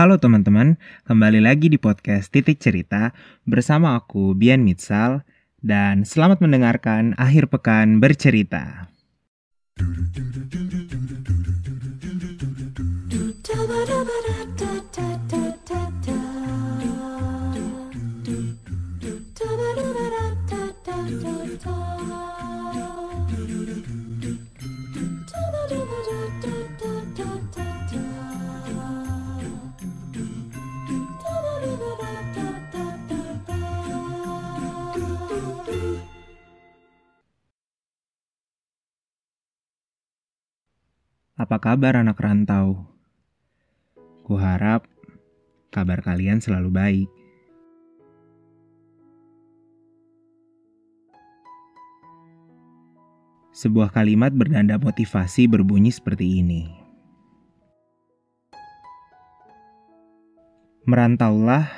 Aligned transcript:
Halo 0.00 0.16
teman-teman, 0.16 0.80
kembali 1.04 1.44
lagi 1.44 1.68
di 1.68 1.76
podcast 1.76 2.32
Titik 2.32 2.56
Cerita 2.56 3.12
bersama 3.44 4.00
aku 4.00 4.32
Bian 4.32 4.64
Mitsal 4.64 5.28
dan 5.60 6.08
selamat 6.08 6.40
mendengarkan 6.40 7.12
akhir 7.20 7.52
pekan 7.52 8.00
bercerita. 8.00 8.88
Apa 41.40 41.56
kabar 41.56 41.96
anak 41.96 42.20
rantau? 42.20 42.84
Kuharap 44.28 44.84
kabar 45.72 46.04
kalian 46.04 46.36
selalu 46.36 46.68
baik. 46.68 47.08
Sebuah 53.56 53.88
kalimat 53.88 54.36
bernada 54.36 54.76
motivasi 54.76 55.48
berbunyi 55.48 55.88
seperti 55.88 56.44
ini. 56.44 56.68
Merantaulah 60.84 61.72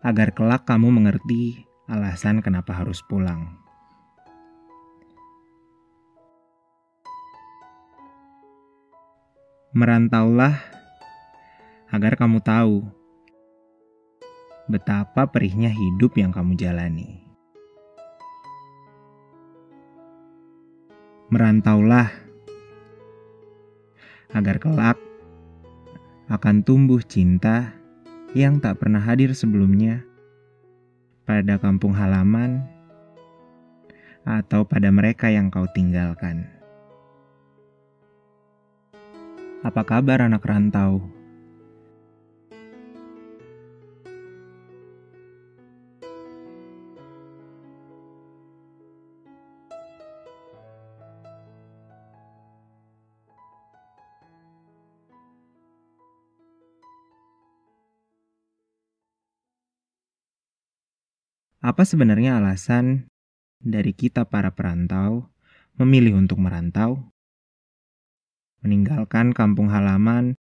agar 0.00 0.32
kelak 0.32 0.64
kamu 0.64 0.88
mengerti 0.88 1.68
alasan 1.84 2.40
kenapa 2.40 2.72
harus 2.72 3.04
pulang. 3.04 3.63
Merantaulah 9.74 10.54
agar 11.90 12.14
kamu 12.14 12.38
tahu 12.46 12.86
betapa 14.70 15.26
perihnya 15.26 15.66
hidup 15.66 16.14
yang 16.14 16.30
kamu 16.30 16.54
jalani. 16.54 17.26
Merantaulah 21.26 22.06
agar 24.30 24.62
kelak 24.62 24.94
akan 26.30 26.62
tumbuh 26.62 27.02
cinta 27.02 27.74
yang 28.30 28.62
tak 28.62 28.78
pernah 28.78 29.02
hadir 29.02 29.34
sebelumnya 29.34 30.06
pada 31.26 31.58
kampung 31.58 31.98
halaman 31.98 32.62
atau 34.22 34.62
pada 34.62 34.94
mereka 34.94 35.34
yang 35.34 35.50
kau 35.50 35.66
tinggalkan. 35.74 36.53
Apa 39.64 39.80
kabar 39.80 40.20
anak 40.20 40.44
rantau? 40.44 41.00
Apa 61.64 61.88
sebenarnya 61.88 62.36
alasan 62.36 63.08
dari 63.64 63.96
kita 63.96 64.28
para 64.28 64.52
perantau 64.52 65.32
memilih 65.80 66.20
untuk 66.20 66.36
merantau? 66.36 67.13
Meninggalkan 68.64 69.36
kampung 69.36 69.68
halaman 69.68 70.40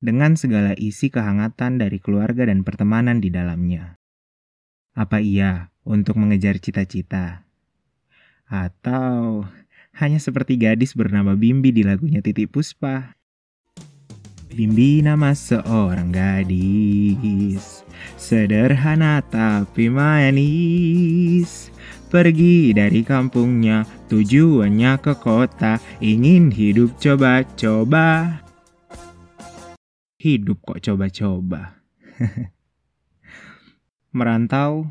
dengan 0.00 0.34
segala 0.40 0.72
isi 0.80 1.12
kehangatan 1.12 1.76
dari 1.76 2.00
keluarga 2.00 2.48
dan 2.48 2.64
pertemanan 2.64 3.20
di 3.20 3.28
dalamnya. 3.28 4.00
Apa 4.96 5.20
iya 5.20 5.68
untuk 5.84 6.16
mengejar 6.16 6.56
cita-cita? 6.56 7.44
Atau 8.48 9.44
hanya 10.00 10.18
seperti 10.18 10.56
gadis 10.56 10.96
bernama 10.96 11.36
Bimbi 11.36 11.70
di 11.70 11.84
lagunya 11.84 12.24
Titik 12.24 12.50
Puspa? 12.50 13.19
Bimbi 14.50 14.98
nama 14.98 15.30
seorang 15.30 16.10
gadis 16.10 17.86
Sederhana 18.18 19.22
tapi 19.22 19.86
manis 19.86 21.70
Pergi 22.10 22.74
dari 22.74 23.06
kampungnya, 23.06 23.86
tujuannya 24.10 24.98
ke 24.98 25.14
kota, 25.14 25.78
ingin 26.02 26.50
hidup 26.50 26.98
coba-coba. 26.98 28.42
Hidup 30.18 30.58
kok 30.58 30.82
coba-coba. 30.82 31.78
Merantau 34.18 34.90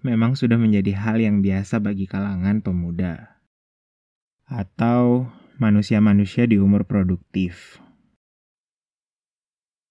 memang 0.00 0.32
sudah 0.32 0.56
menjadi 0.56 0.96
hal 0.96 1.20
yang 1.20 1.44
biasa 1.44 1.76
bagi 1.76 2.08
kalangan 2.08 2.64
pemuda 2.64 3.36
atau 4.48 5.28
manusia-manusia 5.60 6.48
di 6.48 6.56
umur 6.56 6.88
produktif. 6.88 7.84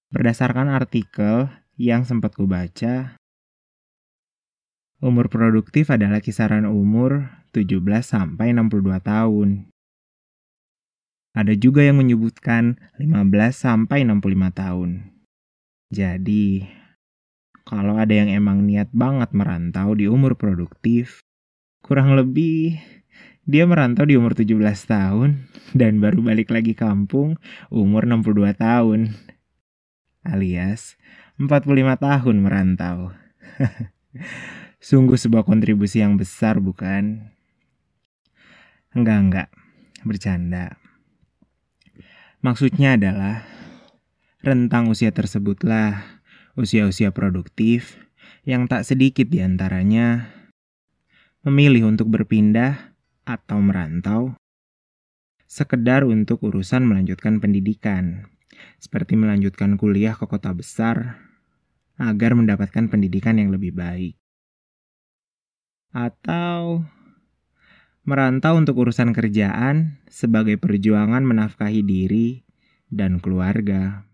Berdasarkan 0.09 0.73
artikel 0.73 1.53
yang 1.77 2.03
sempat 2.03 2.33
kubaca, 2.33 3.19
Umur 4.99 5.31
produktif 5.31 5.95
adalah 5.95 6.19
kisaran 6.19 6.67
umur 6.67 7.31
17 7.55 7.79
sampai 8.03 8.51
62 8.51 8.99
tahun. 8.99 9.71
Ada 11.31 11.55
juga 11.55 11.87
yang 11.87 12.03
menyebutkan 12.03 12.75
15 12.99 13.55
sampai 13.55 14.03
65 14.03 14.51
tahun. 14.51 15.07
Jadi, 15.87 16.67
kalau 17.63 17.95
ada 17.95 18.11
yang 18.11 18.27
emang 18.27 18.67
niat 18.67 18.91
banget 18.91 19.31
merantau 19.31 19.95
di 19.95 20.11
umur 20.11 20.35
produktif, 20.35 21.23
kurang 21.79 22.19
lebih 22.19 22.75
dia 23.47 23.63
merantau 23.63 24.03
di 24.03 24.19
umur 24.19 24.35
17 24.35 24.51
tahun 24.83 25.47
dan 25.79 26.03
baru 26.03 26.19
balik 26.27 26.51
lagi 26.51 26.75
kampung 26.75 27.39
umur 27.71 28.03
62 28.03 28.51
tahun. 28.51 29.15
Alias 30.23 30.99
45 31.39 31.69
tahun 31.95 32.35
merantau. 32.43 33.15
Sungguh 34.79 35.15
sebuah 35.15 35.47
kontribusi 35.47 36.03
yang 36.03 36.19
besar 36.19 36.59
bukan? 36.59 37.31
Enggak, 38.91 39.19
enggak. 39.19 39.49
Bercanda. 40.03 40.79
Maksudnya 42.39 42.95
adalah 42.95 43.43
rentang 44.39 44.87
usia 44.87 45.11
tersebutlah 45.11 46.23
usia-usia 46.55 47.11
produktif 47.11 47.99
yang 48.47 48.67
tak 48.67 48.87
sedikit 48.87 49.27
di 49.27 49.43
antaranya 49.43 50.31
memilih 51.43 51.91
untuk 51.91 52.11
berpindah 52.11 52.95
atau 53.27 53.59
merantau 53.59 54.39
sekedar 55.49 56.05
untuk 56.05 56.45
urusan 56.45 56.85
melanjutkan 56.85 57.41
pendidikan, 57.41 58.29
seperti 58.77 59.15
melanjutkan 59.15 59.79
kuliah 59.79 60.15
ke 60.15 60.25
kota 60.25 60.51
besar 60.51 61.19
agar 61.99 62.35
mendapatkan 62.35 62.87
pendidikan 62.87 63.37
yang 63.37 63.51
lebih 63.51 63.75
baik 63.75 64.19
atau 65.89 66.85
merantau 68.05 68.57
untuk 68.57 68.77
urusan 68.81 69.13
kerjaan 69.13 70.01
sebagai 70.09 70.57
perjuangan 70.61 71.25
menafkahi 71.25 71.81
diri 71.81 72.45
dan 72.89 73.21
keluarga. 73.21 74.05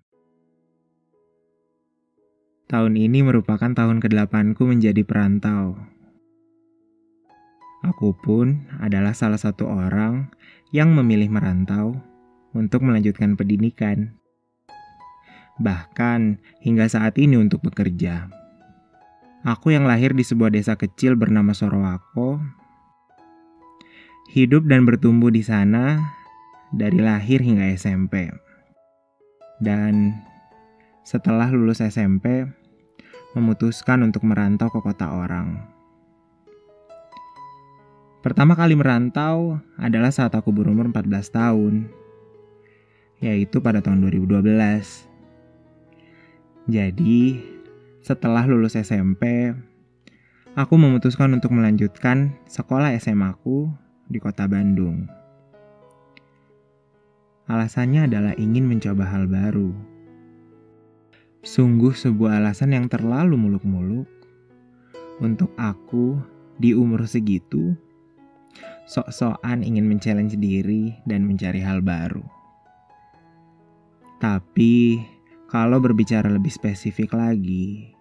Tahun 2.65 2.93
ini 2.97 3.21
merupakan 3.21 3.71
tahun 3.71 4.01
ke-8ku 4.01 4.65
menjadi 4.65 5.05
perantau. 5.05 5.77
Aku 7.85 8.17
pun 8.17 8.65
adalah 8.81 9.13
salah 9.13 9.37
satu 9.37 9.69
orang 9.69 10.33
yang 10.73 10.89
memilih 10.97 11.29
merantau 11.29 11.93
untuk 12.57 12.81
melanjutkan 12.81 13.37
pendidikan. 13.37 14.17
Bahkan 15.55 16.41
hingga 16.59 16.85
saat 16.91 17.15
ini 17.15 17.39
untuk 17.39 17.63
bekerja. 17.63 18.27
Aku 19.45 19.71
yang 19.71 19.85
lahir 19.85 20.11
di 20.11 20.25
sebuah 20.25 20.51
desa 20.51 20.73
kecil 20.73 21.13
bernama 21.13 21.53
Sorowako, 21.53 22.41
hidup 24.33 24.65
dan 24.65 24.83
bertumbuh 24.89 25.29
di 25.29 25.45
sana 25.45 26.01
dari 26.73 26.97
lahir 26.97 27.39
hingga 27.45 27.69
SMP. 27.77 28.33
Dan 29.61 30.17
setelah 31.05 31.47
lulus 31.53 31.79
SMP, 31.79 32.49
memutuskan 33.37 34.01
untuk 34.01 34.25
merantau 34.25 34.67
ke 34.73 34.81
kota 34.81 35.13
orang. 35.13 35.61
Pertama 38.25 38.57
kali 38.57 38.73
merantau 38.73 39.61
adalah 39.77 40.09
saat 40.09 40.33
aku 40.33 40.49
berumur 40.49 40.89
14 40.89 41.29
tahun, 41.29 41.73
yaitu 43.21 43.61
pada 43.61 43.85
tahun 43.85 44.01
2012. 44.09 45.14
Jadi, 46.65 47.37
setelah 48.01 48.45
lulus 48.49 48.73
SMP, 48.73 49.53
aku 50.57 50.73
memutuskan 50.77 51.29
untuk 51.37 51.53
melanjutkan 51.53 52.33
sekolah 52.49 52.93
SMA 52.97 53.37
aku 53.37 53.69
di 54.09 54.17
kota 54.17 54.49
Bandung. 54.49 55.05
Alasannya 57.45 58.09
adalah 58.09 58.33
ingin 58.41 58.65
mencoba 58.65 59.05
hal 59.05 59.29
baru. 59.29 59.69
Sungguh 61.45 61.93
sebuah 61.93 62.41
alasan 62.41 62.73
yang 62.73 62.89
terlalu 62.89 63.37
muluk-muluk 63.37 64.09
untuk 65.21 65.53
aku 65.61 66.17
di 66.57 66.73
umur 66.73 67.05
segitu 67.05 67.77
sok-sokan 68.85 69.65
ingin 69.65 69.89
men-challenge 69.89 70.37
diri 70.37 70.93
dan 71.09 71.25
mencari 71.25 71.61
hal 71.61 71.81
baru. 71.81 72.21
Tapi 74.21 75.01
kalau 75.45 75.77
berbicara 75.77 76.27
lebih 76.27 76.49
spesifik 76.49 77.13
lagi, 77.13 77.93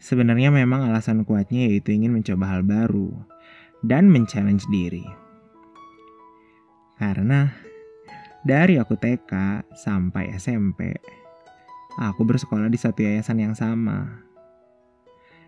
sebenarnya 0.00 0.48
memang 0.48 0.88
alasan 0.88 1.24
kuatnya 1.24 1.68
yaitu 1.68 1.92
ingin 1.96 2.12
mencoba 2.12 2.56
hal 2.56 2.62
baru 2.64 3.12
dan 3.84 4.08
men-challenge 4.08 4.64
diri. 4.72 5.04
Karena 6.96 7.52
dari 8.44 8.80
aku 8.80 8.96
TK 8.96 9.64
sampai 9.76 10.32
SMP, 10.36 10.92
aku 12.00 12.24
bersekolah 12.24 12.68
di 12.68 12.78
satu 12.80 13.04
yayasan 13.04 13.40
yang 13.40 13.54
sama. 13.56 14.24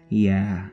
Iya, 0.06 0.70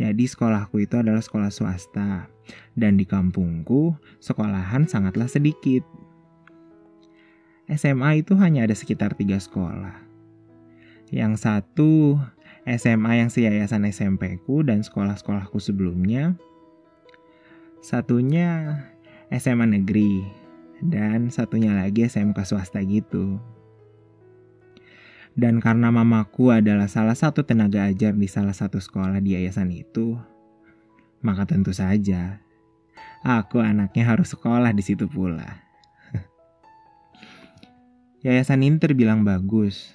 jadi 0.00 0.24
sekolahku 0.24 0.80
itu 0.80 0.96
adalah 0.96 1.20
sekolah 1.20 1.52
swasta, 1.52 2.28
dan 2.76 2.96
di 2.96 3.04
kampungku 3.04 3.96
sekolahan 4.20 4.88
sangatlah 4.88 5.28
sedikit. 5.28 5.84
SMA 7.70 8.26
itu 8.26 8.34
hanya 8.34 8.66
ada 8.66 8.74
sekitar 8.74 9.14
tiga 9.14 9.38
sekolah. 9.38 9.94
Yang 11.10 11.42
satu 11.42 12.18
SMA 12.66 13.22
yang 13.22 13.30
seyayasan 13.30 13.86
SMP 13.88 14.38
ku 14.42 14.62
dan 14.66 14.82
sekolah-sekolahku 14.82 15.58
sebelumnya. 15.62 16.34
Satunya 17.80 18.78
SMA 19.32 19.70
negeri 19.80 20.26
dan 20.84 21.30
satunya 21.32 21.72
lagi 21.72 22.04
SMK 22.04 22.36
swasta 22.44 22.82
gitu. 22.84 23.40
Dan 25.38 25.62
karena 25.62 25.94
mamaku 25.94 26.50
adalah 26.50 26.90
salah 26.90 27.14
satu 27.14 27.46
tenaga 27.46 27.86
ajar 27.86 28.12
di 28.12 28.26
salah 28.26 28.52
satu 28.52 28.82
sekolah 28.82 29.22
di 29.22 29.38
yayasan 29.38 29.70
itu, 29.70 30.18
maka 31.22 31.46
tentu 31.46 31.70
saja 31.70 32.42
aku 33.24 33.62
anaknya 33.62 34.04
harus 34.04 34.34
sekolah 34.34 34.74
di 34.74 34.82
situ 34.82 35.06
pula. 35.06 35.69
Yayasan 38.20 38.64
ini 38.64 38.76
terbilang 38.80 39.24
bagus. 39.24 39.92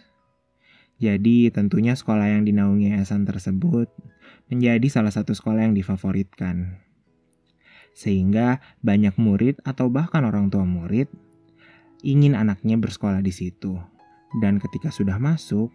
Jadi 1.02 1.52
tentunya 1.52 1.94
sekolah 1.94 2.32
yang 2.32 2.48
dinaungi 2.48 2.96
yayasan 2.96 3.28
tersebut 3.28 3.92
menjadi 4.48 4.88
salah 4.88 5.12
satu 5.12 5.36
sekolah 5.36 5.68
yang 5.68 5.76
difavoritkan 5.76 6.86
sehingga 7.96 8.60
banyak 8.84 9.16
murid 9.16 9.64
atau 9.64 9.88
bahkan 9.88 10.28
orang 10.28 10.52
tua 10.52 10.68
murid 10.68 11.08
ingin 12.04 12.36
anaknya 12.36 12.76
bersekolah 12.76 13.24
di 13.24 13.32
situ. 13.32 13.80
Dan 14.44 14.60
ketika 14.60 14.92
sudah 14.92 15.16
masuk, 15.16 15.72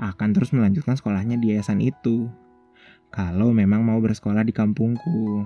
akan 0.00 0.32
terus 0.32 0.56
melanjutkan 0.56 0.96
sekolahnya 0.96 1.36
di 1.36 1.52
yayasan 1.52 1.84
itu. 1.84 2.32
Kalau 3.12 3.52
memang 3.52 3.84
mau 3.84 4.00
bersekolah 4.00 4.48
di 4.48 4.56
kampungku. 4.56 5.44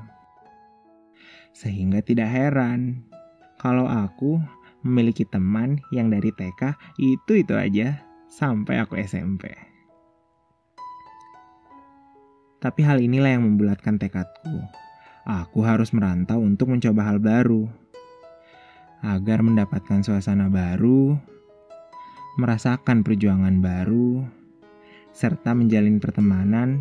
Sehingga 1.50 1.98
tidak 2.06 2.30
heran 2.30 3.02
kalau 3.58 3.90
aku 3.90 4.38
memiliki 4.84 5.24
teman 5.28 5.80
yang 5.94 6.12
dari 6.12 6.32
TK 6.34 6.76
itu-itu 6.98 7.54
aja 7.56 8.02
sampai 8.28 8.82
aku 8.82 8.98
SMP. 9.00 9.52
Tapi 12.60 12.80
hal 12.82 12.98
inilah 12.98 13.36
yang 13.36 13.44
membulatkan 13.46 14.00
tekadku 14.00 14.64
aku 15.26 15.66
harus 15.66 15.90
merantau 15.90 16.38
untuk 16.38 16.70
mencoba 16.70 17.10
hal 17.10 17.18
baru. 17.18 17.66
Agar 19.04 19.44
mendapatkan 19.44 20.00
suasana 20.00 20.48
baru, 20.48 21.18
merasakan 22.40 23.04
perjuangan 23.04 23.60
baru, 23.60 24.24
serta 25.12 25.52
menjalin 25.52 26.00
pertemanan 26.00 26.80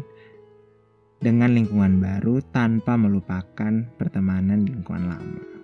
dengan 1.20 1.52
lingkungan 1.52 2.00
baru 2.00 2.40
tanpa 2.54 2.96
melupakan 2.96 3.90
pertemanan 4.00 4.64
di 4.64 4.72
lingkungan 4.74 5.06
lama. 5.12 5.55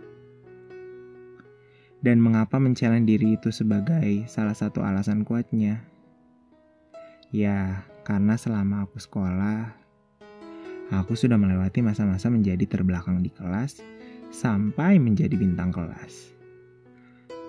Dan 2.02 2.18
mengapa 2.18 2.58
mencalon 2.58 3.06
diri 3.06 3.38
itu 3.38 3.54
sebagai 3.54 4.26
salah 4.26 4.58
satu 4.58 4.82
alasan 4.82 5.22
kuatnya? 5.22 5.86
Ya, 7.30 7.86
karena 8.02 8.36
selama 8.36 8.90
aku 8.90 8.98
sekolah, 8.98 9.82
Aku 10.92 11.16
sudah 11.16 11.40
melewati 11.40 11.80
masa-masa 11.80 12.28
menjadi 12.28 12.68
terbelakang 12.68 13.24
di 13.24 13.32
kelas 13.32 13.80
sampai 14.28 15.00
menjadi 15.00 15.40
bintang 15.40 15.72
kelas. 15.72 16.36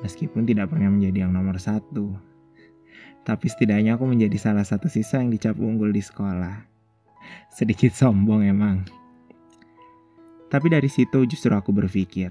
Meskipun 0.06 0.46
tidak 0.46 0.70
pernah 0.70 0.94
menjadi 0.94 1.26
yang 1.26 1.34
nomor 1.34 1.58
satu, 1.58 2.14
tapi 3.26 3.50
setidaknya 3.50 3.98
aku 3.98 4.06
menjadi 4.06 4.38
salah 4.38 4.62
satu 4.62 4.87
siswa 4.87 5.19
yang 5.19 5.34
dicap 5.34 5.58
unggul 5.58 5.90
di 5.90 5.98
sekolah. 5.98 6.70
Sedikit 7.50 7.90
sombong 7.90 8.46
emang. 8.46 8.87
Tapi 10.46 10.66
dari 10.70 10.87
situ 10.87 11.26
justru 11.26 11.50
aku 11.50 11.75
berpikir, 11.75 12.31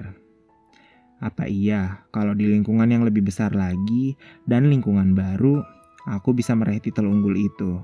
apa 1.21 1.45
iya 1.45 2.03
kalau 2.09 2.33
di 2.33 2.49
lingkungan 2.49 2.89
yang 2.89 3.05
lebih 3.05 3.21
besar 3.21 3.53
lagi 3.53 4.17
dan 4.49 4.67
lingkungan 4.67 5.13
baru, 5.13 5.61
aku 6.09 6.33
bisa 6.33 6.57
meraih 6.57 6.81
titel 6.81 7.05
unggul 7.05 7.37
itu? 7.37 7.77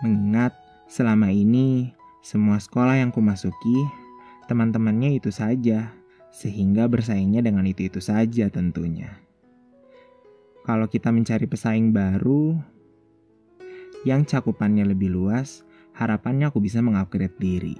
Mengingat 0.00 0.56
Selama 0.88 1.28
ini, 1.28 1.92
semua 2.24 2.56
sekolah 2.56 2.96
yang 2.96 3.12
kumasuki, 3.12 3.76
teman-temannya 4.48 5.20
itu 5.20 5.28
saja, 5.28 5.92
sehingga 6.32 6.88
bersaingnya 6.88 7.44
dengan 7.44 7.68
itu-itu 7.68 8.00
saja 8.00 8.48
tentunya. 8.48 9.20
Kalau 10.64 10.88
kita 10.88 11.12
mencari 11.12 11.44
pesaing 11.44 11.92
baru, 11.92 12.56
yang 14.08 14.24
cakupannya 14.24 14.88
lebih 14.88 15.12
luas, 15.12 15.60
harapannya 15.92 16.48
aku 16.48 16.64
bisa 16.64 16.80
mengupgrade 16.80 17.36
diri. 17.36 17.76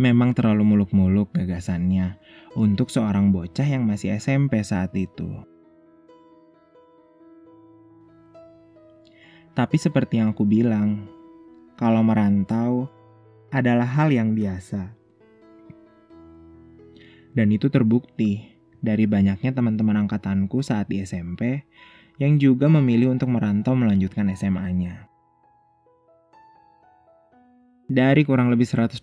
Memang 0.00 0.32
terlalu 0.32 0.64
muluk-muluk 0.64 1.28
gagasannya 1.36 2.16
untuk 2.56 2.88
seorang 2.88 3.36
bocah 3.36 3.68
yang 3.68 3.84
masih 3.84 4.16
SMP 4.16 4.64
saat 4.64 4.96
itu. 4.96 5.28
Tapi 9.52 9.76
seperti 9.76 10.24
yang 10.24 10.32
aku 10.32 10.48
bilang, 10.48 11.04
kalau 11.76 12.00
merantau 12.00 12.88
adalah 13.52 13.84
hal 13.84 14.08
yang 14.08 14.32
biasa. 14.32 14.96
Dan 17.36 17.52
itu 17.52 17.68
terbukti 17.68 18.56
dari 18.80 19.04
banyaknya 19.04 19.52
teman-teman 19.52 20.08
angkatanku 20.08 20.64
saat 20.64 20.88
di 20.88 21.04
SMP 21.04 21.68
yang 22.16 22.40
juga 22.40 22.72
memilih 22.72 23.12
untuk 23.12 23.28
merantau 23.36 23.76
melanjutkan 23.76 24.32
SMA-nya. 24.32 25.09
Dari 27.90 28.22
kurang 28.22 28.54
lebih 28.54 28.70
124 28.70 29.02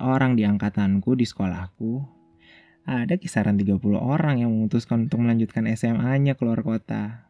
orang 0.00 0.40
di 0.40 0.48
angkatanku 0.48 1.12
di 1.12 1.28
sekolahku, 1.28 2.00
ada 2.88 3.20
kisaran 3.20 3.60
30 3.60 3.76
orang 4.00 4.40
yang 4.40 4.48
memutuskan 4.48 5.04
untuk 5.04 5.20
melanjutkan 5.20 5.68
SMA-nya 5.68 6.32
keluar 6.32 6.64
kota. 6.64 7.28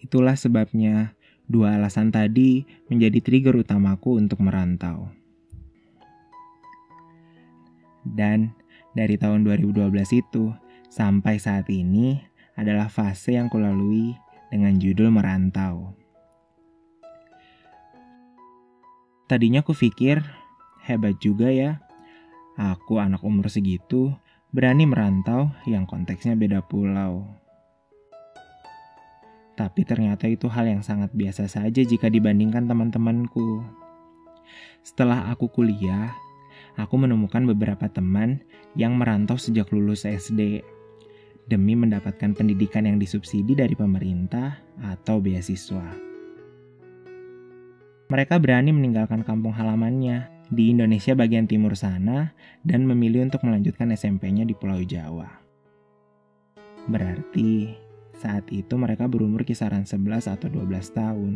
Itulah 0.00 0.40
sebabnya 0.40 1.12
Dua 1.44 1.76
alasan 1.76 2.08
tadi 2.08 2.64
menjadi 2.88 3.20
trigger 3.20 3.60
utamaku 3.60 4.16
untuk 4.16 4.40
merantau. 4.40 5.12
Dan 8.00 8.56
dari 8.96 9.20
tahun 9.20 9.44
2012 9.44 9.84
itu 10.16 10.56
sampai 10.88 11.36
saat 11.36 11.68
ini 11.68 12.16
adalah 12.56 12.88
fase 12.88 13.36
yang 13.36 13.52
kulalui 13.52 14.16
dengan 14.48 14.80
judul 14.80 15.12
merantau. 15.12 15.92
Tadinya 19.24 19.64
aku 19.64 19.72
pikir 19.72 20.20
hebat 20.84 21.16
juga 21.16 21.48
ya. 21.48 21.80
Aku 22.60 23.00
anak 23.00 23.24
umur 23.24 23.48
segitu 23.48 24.12
berani 24.52 24.84
merantau 24.84 25.50
yang 25.64 25.88
konteksnya 25.88 26.36
beda 26.36 26.60
pulau. 26.62 27.24
Tapi 29.54 29.86
ternyata 29.86 30.28
itu 30.28 30.46
hal 30.52 30.68
yang 30.68 30.82
sangat 30.84 31.10
biasa 31.16 31.48
saja 31.48 31.80
jika 31.80 32.12
dibandingkan 32.12 32.68
teman-temanku. 32.68 33.64
Setelah 34.84 35.32
aku 35.32 35.48
kuliah, 35.48 36.12
aku 36.76 37.00
menemukan 37.00 37.48
beberapa 37.48 37.88
teman 37.88 38.44
yang 38.76 38.98
merantau 38.98 39.40
sejak 39.40 39.72
lulus 39.72 40.04
SD 40.04 40.60
demi 41.48 41.72
mendapatkan 41.72 42.36
pendidikan 42.36 42.84
yang 42.84 43.00
disubsidi 43.00 43.56
dari 43.56 43.72
pemerintah 43.72 44.60
atau 44.84 45.16
beasiswa. 45.16 46.13
Mereka 48.12 48.36
berani 48.42 48.72
meninggalkan 48.74 49.24
kampung 49.24 49.56
halamannya 49.56 50.28
di 50.52 50.74
Indonesia 50.74 51.16
bagian 51.16 51.48
timur 51.48 51.72
sana 51.72 52.36
dan 52.60 52.84
memilih 52.84 53.24
untuk 53.24 53.44
melanjutkan 53.44 53.92
SMP-nya 53.96 54.44
di 54.44 54.52
Pulau 54.52 54.84
Jawa. 54.84 55.40
Berarti 56.84 57.84
Saat 58.14 58.46
itu 58.54 58.78
mereka 58.78 59.10
berumur 59.10 59.42
kisaran 59.42 59.82
11 59.82 60.30
atau 60.30 60.46
12 60.46 60.94
tahun. 60.94 61.34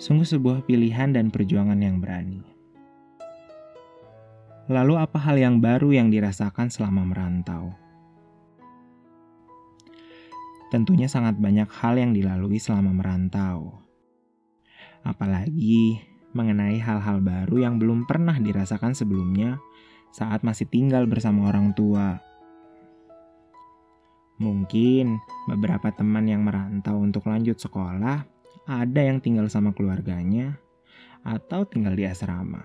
Sungguh 0.00 0.24
sebuah 0.24 0.64
pilihan 0.64 1.12
dan 1.12 1.28
perjuangan 1.28 1.76
yang 1.76 2.00
berani. 2.00 2.40
Lalu 4.72 4.94
apa 4.96 5.18
hal 5.20 5.36
yang 5.36 5.60
baru 5.60 5.92
yang 5.92 6.08
dirasakan 6.08 6.72
selama 6.72 7.04
merantau? 7.04 7.76
Tentunya 10.70 11.10
sangat 11.10 11.34
banyak 11.36 11.66
hal 11.66 11.98
yang 11.98 12.14
dilalui 12.14 12.62
selama 12.62 12.94
merantau. 12.94 13.82
Apalagi 15.02 15.98
mengenai 16.30 16.78
hal-hal 16.78 17.18
baru 17.18 17.66
yang 17.66 17.82
belum 17.82 18.06
pernah 18.06 18.38
dirasakan 18.38 18.94
sebelumnya 18.94 19.58
saat 20.14 20.46
masih 20.46 20.70
tinggal 20.70 21.10
bersama 21.10 21.50
orang 21.50 21.74
tua. 21.74 22.22
Mungkin 24.38 25.20
beberapa 25.50 25.90
teman 25.92 26.30
yang 26.30 26.46
merantau 26.46 27.02
untuk 27.02 27.26
lanjut 27.26 27.58
sekolah 27.58 28.24
ada 28.70 29.00
yang 29.02 29.18
tinggal 29.18 29.50
sama 29.50 29.74
keluarganya 29.74 30.56
atau 31.26 31.66
tinggal 31.66 31.92
di 31.98 32.06
asrama. 32.06 32.62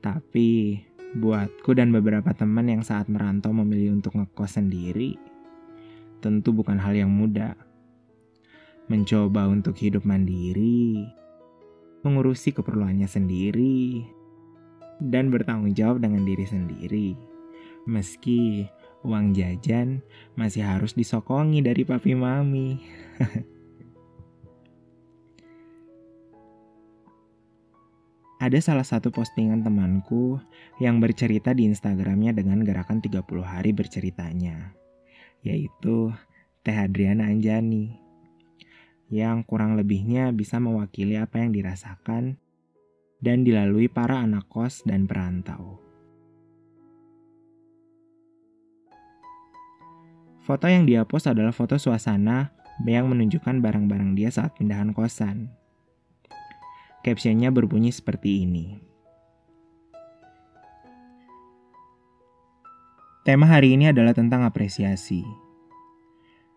Tapi 0.00 0.80
buatku 1.18 1.76
dan 1.76 1.92
beberapa 1.92 2.32
teman 2.32 2.70
yang 2.70 2.82
saat 2.86 3.10
merantau 3.10 3.52
memilih 3.52 3.98
untuk 3.98 4.16
ngekos 4.16 4.60
sendiri, 4.60 5.16
tentu 6.24 6.56
bukan 6.56 6.80
hal 6.80 6.96
yang 6.96 7.12
mudah. 7.12 7.52
Mencoba 8.88 9.44
untuk 9.44 9.76
hidup 9.76 10.08
mandiri, 10.08 11.04
mengurusi 12.00 12.56
keperluannya 12.56 13.04
sendiri, 13.04 14.08
dan 15.04 15.28
bertanggung 15.28 15.76
jawab 15.76 16.00
dengan 16.00 16.24
diri 16.24 16.48
sendiri. 16.48 17.12
Meski 17.84 18.64
uang 19.04 19.36
jajan 19.36 20.00
masih 20.40 20.64
harus 20.64 20.96
disokongi 20.96 21.60
dari 21.60 21.84
papi 21.84 22.16
mami. 22.16 22.80
Ada 28.44 28.60
salah 28.60 28.84
satu 28.84 29.08
postingan 29.08 29.64
temanku 29.64 30.36
yang 30.76 31.00
bercerita 31.00 31.56
di 31.56 31.64
Instagramnya 31.64 32.36
dengan 32.36 32.60
gerakan 32.60 33.00
30 33.00 33.24
hari 33.40 33.72
berceritanya, 33.72 34.83
yaitu 35.44 36.10
Teh 36.64 36.72
Adriana 36.72 37.28
Anjani, 37.28 37.92
yang 39.12 39.44
kurang 39.44 39.76
lebihnya 39.76 40.32
bisa 40.32 40.56
mewakili 40.56 41.20
apa 41.20 41.44
yang 41.44 41.52
dirasakan 41.52 42.40
dan 43.20 43.44
dilalui 43.44 43.92
para 43.92 44.24
anak 44.24 44.48
kos 44.48 44.80
dan 44.88 45.04
perantau. 45.04 45.84
Foto 50.44 50.68
yang 50.68 50.84
dia 50.84 51.04
post 51.08 51.24
adalah 51.24 51.56
foto 51.56 51.80
suasana 51.80 52.52
yang 52.84 53.08
menunjukkan 53.08 53.64
barang-barang 53.64 54.12
dia 54.12 54.28
saat 54.28 54.52
pindahan 54.56 54.92
kosan. 54.92 55.48
Captionnya 57.00 57.48
berbunyi 57.48 57.92
seperti 57.92 58.44
ini. 58.44 58.93
Tema 63.24 63.48
hari 63.48 63.72
ini 63.72 63.88
adalah 63.88 64.12
tentang 64.12 64.44
apresiasi. 64.44 65.24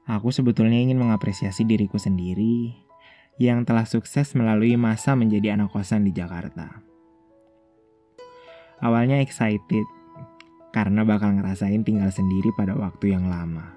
Aku 0.03 0.35
sebetulnya 0.35 0.75
ingin 0.75 0.99
mengapresiasi 0.99 1.63
diriku 1.63 1.95
sendiri 1.95 2.75
yang 3.39 3.63
telah 3.63 3.87
sukses 3.87 4.35
melalui 4.35 4.75
masa 4.75 5.15
menjadi 5.15 5.55
anak 5.55 5.71
kosan 5.71 6.03
di 6.03 6.11
Jakarta. 6.11 6.83
Awalnya 8.83 9.23
excited 9.23 9.87
karena 10.75 11.07
bakal 11.07 11.39
ngerasain 11.39 11.87
tinggal 11.87 12.11
sendiri 12.11 12.51
pada 12.59 12.75
waktu 12.75 13.15
yang 13.15 13.31
lama. 13.31 13.71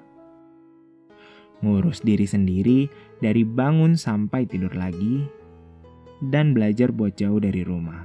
Ngurus 1.63 2.03
diri 2.03 2.27
sendiri 2.27 2.91
dari 3.23 3.47
bangun 3.47 3.95
sampai 3.95 4.51
tidur 4.51 4.75
lagi 4.75 5.31
dan 6.27 6.59
belajar 6.59 6.91
buat 6.91 7.15
jauh 7.15 7.39
dari 7.39 7.63
rumah. 7.63 8.03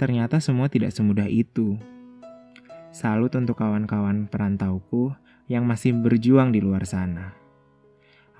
Ternyata 0.00 0.40
semua 0.40 0.72
tidak 0.72 0.96
semudah 0.96 1.28
itu. 1.28 1.76
Salut 2.96 3.28
untuk 3.36 3.60
kawan-kawan 3.60 4.24
perantauku 4.24 5.12
yang 5.52 5.68
masih 5.68 5.92
berjuang 5.92 6.48
di 6.48 6.64
luar 6.64 6.88
sana. 6.88 7.36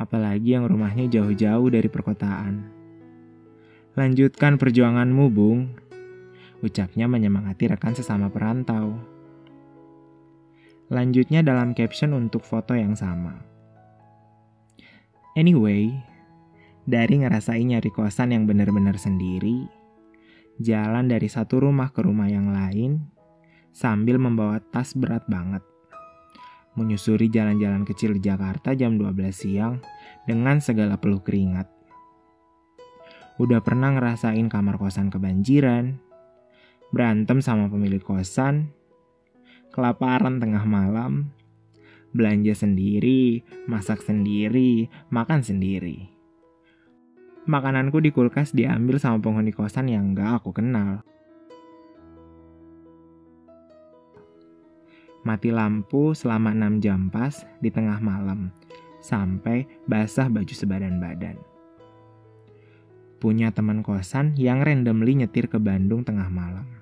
Apalagi 0.01 0.57
yang 0.57 0.65
rumahnya 0.65 1.13
jauh-jauh 1.13 1.69
dari 1.69 1.93
perkotaan. 1.93 2.65
Lanjutkan 4.01 4.57
perjuanganmu, 4.57 5.25
Bung. 5.29 5.77
Ucapnya 6.65 7.05
menyemangati 7.05 7.69
rekan 7.69 7.93
sesama 7.93 8.33
perantau. 8.33 8.97
Lanjutnya 10.89 11.45
dalam 11.45 11.77
caption 11.77 12.17
untuk 12.17 12.41
foto 12.41 12.73
yang 12.73 12.97
sama. 12.97 13.37
Anyway, 15.37 15.93
dari 16.89 17.21
ngerasain 17.21 17.77
nyari 17.77 17.93
kosan 17.93 18.33
yang 18.33 18.49
benar-benar 18.49 18.97
sendiri, 18.97 19.69
jalan 20.65 21.13
dari 21.13 21.29
satu 21.29 21.61
rumah 21.61 21.93
ke 21.93 22.01
rumah 22.01 22.33
yang 22.33 22.57
lain, 22.57 23.15
sambil 23.76 24.16
membawa 24.16 24.56
tas 24.73 24.97
berat 24.97 25.28
banget. 25.28 25.61
Menyusuri 26.80 27.28
jalan-jalan 27.28 27.85
kecil 27.85 28.16
di 28.16 28.25
Jakarta 28.25 28.73
jam 28.73 28.97
12 28.97 29.12
siang 29.37 29.85
dengan 30.25 30.64
segala 30.64 30.97
peluh 30.97 31.21
keringat. 31.21 31.68
Udah 33.37 33.61
pernah 33.61 33.92
ngerasain 33.92 34.49
kamar 34.49 34.80
kosan 34.80 35.12
kebanjiran, 35.12 36.00
berantem 36.88 37.45
sama 37.45 37.68
pemilik 37.68 38.00
kosan, 38.00 38.73
kelaparan 39.76 40.40
tengah 40.40 40.64
malam, 40.64 41.37
belanja 42.16 42.56
sendiri, 42.56 43.45
masak 43.68 44.00
sendiri, 44.00 44.88
makan 45.12 45.45
sendiri 45.45 46.16
makananku 47.47 48.02
di 48.02 48.11
kulkas 48.11 48.50
diambil 48.50 48.99
sama 48.99 49.23
penghuni 49.23 49.54
kosan 49.54 49.87
yang 49.87 50.12
gak 50.18 50.42
aku 50.42 50.50
kenal. 50.50 51.06
Mati 55.26 55.50
lampu 55.50 56.14
selama 56.14 56.54
6 56.54 56.78
jam 56.78 57.11
pas 57.11 57.35
di 57.59 57.66
tengah 57.66 57.99
malam, 57.99 58.54
sampai 59.02 59.66
basah 59.90 60.30
baju 60.30 60.54
sebadan 60.54 61.02
badan. 61.02 61.35
Punya 63.18 63.50
teman 63.50 63.83
kosan 63.83 64.38
yang 64.38 64.62
randomly 64.62 65.18
nyetir 65.18 65.50
ke 65.50 65.59
Bandung 65.59 66.06
tengah 66.06 66.30
malam. 66.30 66.78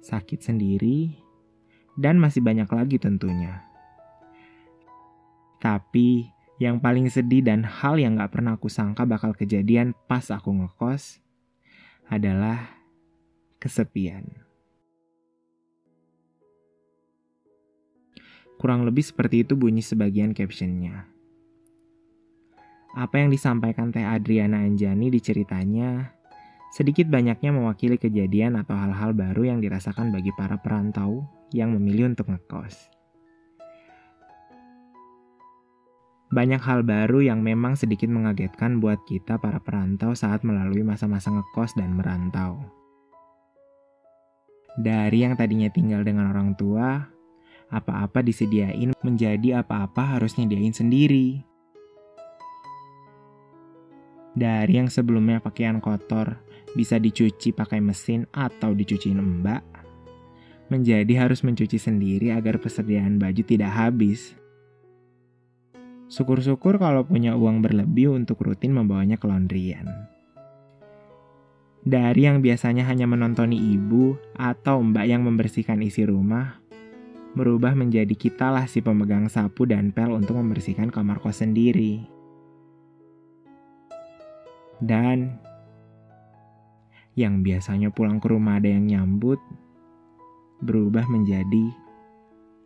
Sakit 0.00 0.40
sendiri, 0.40 1.12
dan 2.00 2.16
masih 2.16 2.40
banyak 2.40 2.72
lagi 2.72 2.96
tentunya. 2.96 3.68
Tapi 5.60 6.24
yang 6.56 6.80
paling 6.80 7.12
sedih 7.12 7.44
dan 7.44 7.68
hal 7.68 8.00
yang 8.00 8.16
gak 8.16 8.32
pernah 8.32 8.56
aku 8.56 8.72
sangka 8.72 9.04
bakal 9.04 9.36
kejadian 9.36 9.92
pas 10.08 10.24
aku 10.32 10.56
ngekos 10.56 11.20
adalah 12.08 12.80
kesepian. 13.60 14.47
Kurang 18.58 18.82
lebih 18.82 19.06
seperti 19.06 19.46
itu 19.46 19.54
bunyi 19.54 19.80
sebagian 19.86 20.34
captionnya. 20.34 21.06
Apa 22.98 23.22
yang 23.22 23.30
disampaikan 23.30 23.94
Teh 23.94 24.02
Adriana 24.02 24.66
Anjani 24.66 25.14
di 25.14 25.22
ceritanya 25.22 26.10
sedikit 26.74 27.06
banyaknya 27.06 27.54
mewakili 27.54 27.96
kejadian 27.96 28.58
atau 28.58 28.74
hal-hal 28.74 29.14
baru 29.14 29.54
yang 29.54 29.58
dirasakan 29.62 30.10
bagi 30.10 30.34
para 30.34 30.58
perantau 30.58 31.22
yang 31.54 31.70
memilih 31.72 32.10
untuk 32.10 32.34
ngekos. 32.34 32.90
Banyak 36.28 36.60
hal 36.60 36.84
baru 36.84 37.24
yang 37.24 37.40
memang 37.40 37.72
sedikit 37.72 38.10
mengagetkan 38.12 38.84
buat 38.84 39.00
kita 39.08 39.40
para 39.40 39.62
perantau 39.64 40.12
saat 40.12 40.44
melalui 40.44 40.84
masa-masa 40.84 41.32
ngekos 41.32 41.72
dan 41.72 41.96
merantau. 41.96 42.60
Dari 44.76 45.24
yang 45.24 45.40
tadinya 45.40 45.72
tinggal 45.72 46.04
dengan 46.04 46.28
orang 46.28 46.52
tua, 46.52 47.08
apa-apa 47.68 48.24
disediain 48.24 48.96
menjadi 49.04 49.60
apa-apa 49.60 50.16
harus 50.16 50.36
nyediain 50.40 50.72
sendiri. 50.72 51.44
Dari 54.38 54.78
yang 54.78 54.88
sebelumnya 54.88 55.42
pakaian 55.42 55.82
kotor 55.82 56.38
bisa 56.72 57.00
dicuci 57.00 57.50
pakai 57.50 57.82
mesin 57.82 58.28
atau 58.30 58.70
dicuciin 58.70 59.18
mbak, 59.18 59.64
menjadi 60.68 61.26
harus 61.26 61.42
mencuci 61.42 61.80
sendiri 61.80 62.30
agar 62.30 62.60
persediaan 62.60 63.18
baju 63.18 63.42
tidak 63.42 63.72
habis. 63.72 64.36
Syukur-syukur 66.08 66.80
kalau 66.80 67.04
punya 67.04 67.36
uang 67.36 67.60
berlebih 67.60 68.16
untuk 68.16 68.40
rutin 68.40 68.72
membawanya 68.72 69.20
ke 69.20 69.28
laundryan. 69.28 69.88
Dari 71.84 72.28
yang 72.28 72.44
biasanya 72.44 72.84
hanya 72.84 73.08
menontoni 73.08 73.56
ibu 73.76 74.16
atau 74.36 74.80
mbak 74.80 75.04
yang 75.08 75.24
membersihkan 75.24 75.80
isi 75.80 76.04
rumah, 76.04 76.60
berubah 77.38 77.78
menjadi 77.78 78.10
kitalah 78.18 78.66
si 78.66 78.82
pemegang 78.82 79.30
sapu 79.30 79.62
dan 79.62 79.94
pel 79.94 80.10
untuk 80.10 80.34
membersihkan 80.42 80.90
kamar 80.90 81.22
kos 81.22 81.38
sendiri. 81.38 82.02
Dan 84.82 85.38
yang 87.14 87.46
biasanya 87.46 87.94
pulang 87.94 88.18
ke 88.18 88.26
rumah 88.30 88.58
ada 88.58 88.66
yang 88.66 88.90
nyambut, 88.90 89.38
berubah 90.62 91.06
menjadi 91.06 91.70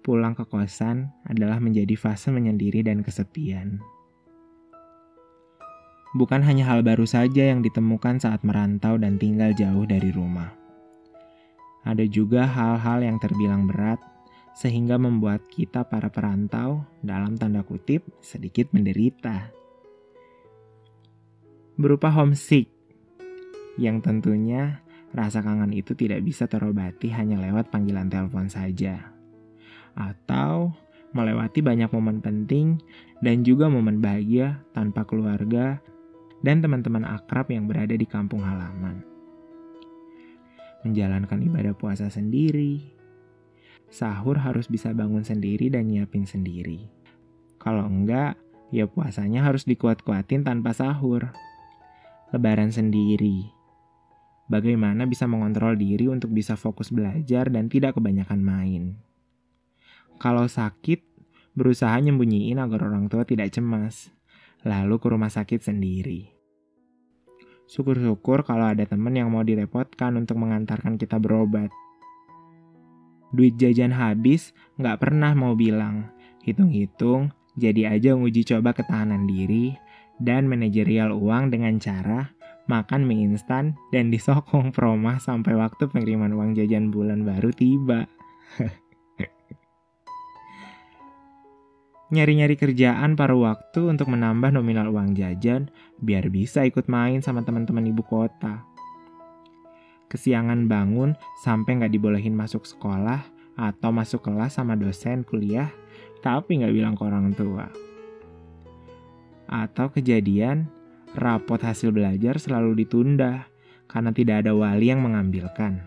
pulang 0.00 0.32
ke 0.32 0.44
kosan 0.48 1.08
adalah 1.28 1.60
menjadi 1.60 1.92
fase 1.96 2.32
menyendiri 2.32 2.84
dan 2.84 3.04
kesepian. 3.04 3.80
Bukan 6.12 6.44
hanya 6.44 6.68
hal 6.68 6.84
baru 6.84 7.08
saja 7.08 7.48
yang 7.48 7.64
ditemukan 7.64 8.20
saat 8.20 8.44
merantau 8.44 9.00
dan 9.00 9.16
tinggal 9.16 9.56
jauh 9.56 9.88
dari 9.88 10.12
rumah. 10.12 10.52
Ada 11.88 12.04
juga 12.04 12.44
hal-hal 12.44 13.00
yang 13.00 13.16
terbilang 13.16 13.64
berat, 13.64 13.96
sehingga 14.52 15.00
membuat 15.00 15.48
kita 15.48 15.88
para 15.88 16.12
perantau, 16.12 16.84
dalam 17.00 17.40
tanda 17.40 17.64
kutip, 17.64 18.04
sedikit 18.20 18.68
menderita. 18.76 19.48
Berupa 21.80 22.12
homesick, 22.12 22.68
yang 23.80 24.04
tentunya 24.04 24.84
rasa 25.12 25.40
kangen 25.40 25.72
itu 25.72 25.96
tidak 25.96 26.20
bisa 26.24 26.44
terobati 26.48 27.12
hanya 27.12 27.40
lewat 27.40 27.72
panggilan 27.72 28.12
telepon 28.12 28.48
saja. 28.52 29.12
Atau 29.96 30.72
melewati 31.12 31.60
banyak 31.60 31.92
momen 31.92 32.24
penting 32.24 32.80
dan 33.20 33.44
juga 33.44 33.68
momen 33.68 34.00
bahagia 34.00 34.64
tanpa 34.72 35.04
keluarga 35.04 35.80
dan 36.40 36.60
teman-teman 36.60 37.04
akrab 37.06 37.48
yang 37.52 37.68
berada 37.68 37.94
di 37.94 38.04
kampung 38.08 38.42
halaman. 38.42 39.04
Menjalankan 40.82 41.38
ibadah 41.46 41.78
puasa 41.78 42.10
sendiri, 42.10 42.82
sahur 43.92 44.40
harus 44.40 44.72
bisa 44.72 44.96
bangun 44.96 45.20
sendiri 45.20 45.68
dan 45.68 45.92
nyiapin 45.92 46.24
sendiri. 46.24 46.88
Kalau 47.60 47.84
enggak, 47.84 48.40
ya 48.72 48.88
puasanya 48.88 49.44
harus 49.44 49.68
dikuat-kuatin 49.68 50.48
tanpa 50.48 50.72
sahur. 50.72 51.28
Lebaran 52.32 52.72
sendiri. 52.72 53.52
Bagaimana 54.48 55.04
bisa 55.04 55.28
mengontrol 55.28 55.76
diri 55.76 56.08
untuk 56.08 56.32
bisa 56.32 56.56
fokus 56.56 56.88
belajar 56.88 57.52
dan 57.52 57.68
tidak 57.68 58.00
kebanyakan 58.00 58.40
main. 58.40 58.82
Kalau 60.16 60.48
sakit, 60.48 61.04
berusaha 61.52 61.92
nyembunyiin 62.00 62.56
agar 62.56 62.88
orang 62.88 63.12
tua 63.12 63.28
tidak 63.28 63.52
cemas 63.52 64.08
lalu 64.62 64.98
ke 64.98 65.06
rumah 65.10 65.30
sakit 65.30 65.60
sendiri. 65.60 66.30
Syukur-syukur 67.66 68.46
kalau 68.46 68.70
ada 68.70 68.84
temen 68.86 69.14
yang 69.14 69.32
mau 69.32 69.42
direpotkan 69.42 70.14
untuk 70.18 70.38
mengantarkan 70.38 70.98
kita 71.00 71.18
berobat. 71.18 71.70
Duit 73.32 73.56
jajan 73.56 73.96
habis, 73.96 74.52
nggak 74.76 75.00
pernah 75.00 75.32
mau 75.32 75.56
bilang. 75.56 76.12
Hitung-hitung, 76.44 77.32
jadi 77.56 77.96
aja 77.96 78.12
nguji 78.16 78.44
coba 78.44 78.76
ketahanan 78.76 79.28
diri 79.28 79.76
dan 80.20 80.46
manajerial 80.46 81.12
uang 81.16 81.50
dengan 81.50 81.80
cara 81.82 82.30
makan 82.70 83.02
mie 83.04 83.26
instan 83.26 83.74
dan 83.90 84.12
disokong 84.14 84.70
promah 84.70 85.18
sampai 85.18 85.58
waktu 85.58 85.90
pengiriman 85.90 86.30
uang 86.36 86.54
jajan 86.54 86.94
bulan 86.94 87.26
baru 87.26 87.50
tiba. 87.50 88.06
nyari-nyari 92.12 92.60
kerjaan 92.60 93.16
paruh 93.16 93.48
waktu 93.48 93.88
untuk 93.88 94.12
menambah 94.12 94.52
nominal 94.52 94.92
uang 94.92 95.16
jajan 95.16 95.72
biar 95.96 96.28
bisa 96.28 96.60
ikut 96.68 96.84
main 96.84 97.24
sama 97.24 97.40
teman-teman 97.40 97.88
ibu 97.88 98.04
kota. 98.04 98.68
Kesiangan 100.12 100.68
bangun 100.68 101.16
sampai 101.40 101.80
nggak 101.80 101.96
dibolehin 101.96 102.36
masuk 102.36 102.68
sekolah 102.68 103.24
atau 103.56 103.88
masuk 103.96 104.20
kelas 104.28 104.60
sama 104.60 104.76
dosen 104.76 105.24
kuliah, 105.24 105.72
tapi 106.20 106.60
nggak 106.60 106.74
bilang 106.76 106.92
ke 106.92 107.02
orang 107.08 107.32
tua. 107.32 107.72
Atau 109.48 109.88
kejadian, 109.88 110.68
rapot 111.16 111.56
hasil 111.56 111.96
belajar 111.96 112.36
selalu 112.36 112.84
ditunda 112.84 113.48
karena 113.88 114.12
tidak 114.12 114.44
ada 114.44 114.52
wali 114.52 114.92
yang 114.92 115.00
mengambilkan. 115.00 115.80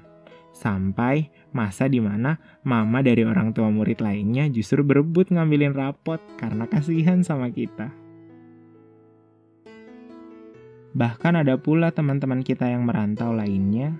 Sampai 0.57 1.29
masa 1.53 1.85
di 1.85 2.01
mana 2.01 2.41
mama 2.65 3.05
dari 3.05 3.21
orang 3.21 3.53
tua 3.53 3.69
murid 3.69 4.01
lainnya 4.01 4.49
justru 4.49 4.81
berebut 4.81 5.29
ngambilin 5.29 5.77
rapot 5.77 6.17
karena 6.41 6.65
kasihan 6.65 7.21
sama 7.21 7.53
kita. 7.53 7.93
Bahkan 10.95 11.43
ada 11.43 11.59
pula 11.59 11.91
teman-teman 11.91 12.39
kita 12.39 12.71
yang 12.71 12.87
merantau 12.87 13.35
lainnya 13.35 13.99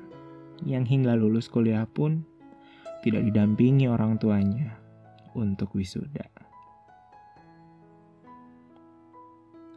yang 0.65 0.83
hingga 0.83 1.13
lulus 1.13 1.47
kuliah 1.47 1.85
pun 1.85 2.25
tidak 3.05 3.21
didampingi 3.21 3.85
orang 3.85 4.17
tuanya 4.17 4.81
untuk 5.37 5.71
wisuda. 5.77 6.25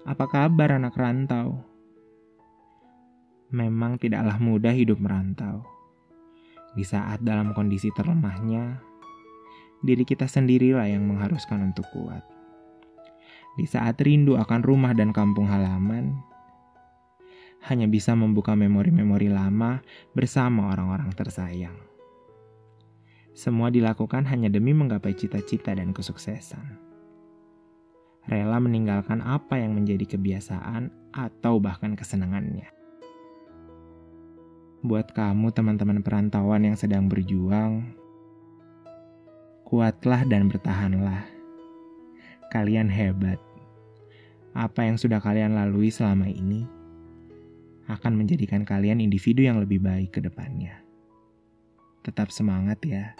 Apa 0.09 0.25
kabar 0.25 0.81
anak 0.81 0.97
rantau? 0.97 1.61
Memang 3.53 4.01
tidaklah 4.01 4.41
mudah 4.41 4.73
hidup 4.73 4.97
merantau 4.97 5.79
di 6.73 6.85
saat 6.85 7.25
dalam 7.25 7.57
kondisi 7.57 7.89
terlemahnya, 7.93 8.81
diri 9.81 10.05
kita 10.05 10.31
sendirilah 10.31 10.87
yang 10.87 11.05
mengharuskan 11.11 11.73
untuk 11.73 11.89
kuat. 11.91 12.23
Di 13.59 13.67
saat 13.67 13.99
rindu 13.99 14.39
akan 14.39 14.61
rumah 14.63 14.95
dan 14.95 15.11
kampung 15.11 15.51
halaman, 15.51 16.15
hanya 17.67 17.91
bisa 17.91 18.15
membuka 18.15 18.55
memori-memori 18.55 19.27
lama 19.27 19.83
bersama 20.15 20.71
orang-orang 20.71 21.11
tersayang. 21.11 21.75
Semua 23.35 23.71
dilakukan 23.71 24.27
hanya 24.31 24.51
demi 24.51 24.75
menggapai 24.75 25.15
cita-cita 25.15 25.75
dan 25.75 25.95
kesuksesan. 25.95 26.79
Rela 28.29 28.59
meninggalkan 28.61 29.25
apa 29.25 29.57
yang 29.57 29.79
menjadi 29.79 30.19
kebiasaan 30.19 30.91
atau 31.15 31.57
bahkan 31.63 31.97
kesenangannya. 31.97 32.69
Buat 34.85 35.11
kamu 35.15 35.51
teman-teman 35.55 36.05
perantauan 36.05 36.67
yang 36.67 36.77
sedang 36.79 37.11
berjuang, 37.11 37.95
kuatlah 39.67 40.23
dan 40.29 40.47
bertahanlah. 40.47 41.27
Kalian 42.55 42.91
hebat. 42.91 43.41
Apa 44.55 44.87
yang 44.87 44.99
sudah 44.99 45.23
kalian 45.23 45.55
lalui 45.55 45.93
selama 45.93 46.27
ini 46.27 46.78
akan 47.89 48.21
menjadikan 48.21 48.69
kalian 48.69 49.01
individu 49.01 49.43
yang 49.43 49.59
lebih 49.59 49.81
baik 49.81 50.17
ke 50.17 50.21
depannya. 50.21 50.85
Tetap 52.05 52.29
semangat 52.29 52.79
ya. 52.85 53.17